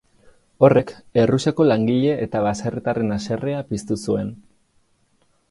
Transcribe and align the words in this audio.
Horrek, 0.67 0.93
Errusiako 1.23 1.67
langile 1.67 2.15
eta 2.27 2.41
baserritarren 2.47 3.17
haserrea 3.19 3.61
piztu 3.71 4.01
zuen. 4.09 4.35